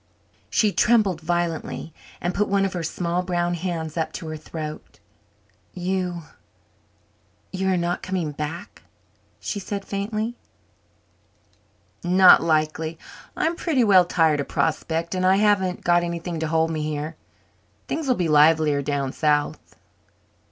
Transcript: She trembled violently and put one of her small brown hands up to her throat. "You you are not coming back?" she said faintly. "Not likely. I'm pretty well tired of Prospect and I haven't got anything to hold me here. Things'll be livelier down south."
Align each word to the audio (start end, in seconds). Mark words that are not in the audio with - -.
She 0.49 0.71
trembled 0.71 1.21
violently 1.21 1.93
and 2.19 2.33
put 2.33 2.47
one 2.49 2.65
of 2.65 2.73
her 2.73 2.81
small 2.81 3.21
brown 3.21 3.53
hands 3.53 3.97
up 3.97 4.11
to 4.13 4.29
her 4.29 4.35
throat. 4.35 4.99
"You 5.75 6.23
you 7.53 7.69
are 7.69 7.77
not 7.77 8.01
coming 8.01 8.31
back?" 8.31 8.81
she 9.39 9.59
said 9.59 9.85
faintly. 9.85 10.35
"Not 12.03 12.41
likely. 12.41 12.97
I'm 13.37 13.55
pretty 13.55 13.83
well 13.83 14.05
tired 14.05 14.39
of 14.39 14.47
Prospect 14.47 15.13
and 15.13 15.23
I 15.23 15.35
haven't 15.35 15.83
got 15.83 16.01
anything 16.03 16.39
to 16.39 16.47
hold 16.47 16.71
me 16.71 16.81
here. 16.81 17.15
Things'll 17.87 18.15
be 18.15 18.27
livelier 18.27 18.81
down 18.81 19.13
south." 19.13 19.75